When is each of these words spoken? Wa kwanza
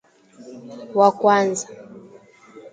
Wa 0.99 1.09
kwanza 1.19 1.65